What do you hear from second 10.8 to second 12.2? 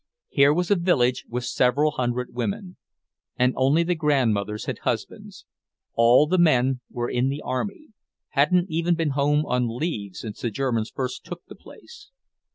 first took the place.